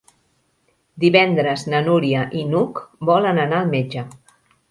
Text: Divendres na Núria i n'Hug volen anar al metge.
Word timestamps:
Divendres 1.03 1.65
na 1.73 1.81
Núria 1.89 2.23
i 2.41 2.43
n'Hug 2.53 2.81
volen 3.13 3.43
anar 3.45 3.59
al 3.61 3.71
metge. 3.77 4.07